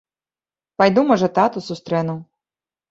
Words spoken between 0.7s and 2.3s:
Пайду, можа, тату сустрэну.